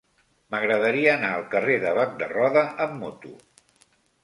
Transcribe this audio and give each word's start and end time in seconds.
M'agradaria 0.53 1.11
anar 1.17 1.29
al 1.35 1.45
carrer 1.51 1.77
de 1.85 1.93
Bac 1.99 2.17
de 2.23 2.31
Roda 2.33 2.65
amb 2.89 2.99
moto. 3.05 3.37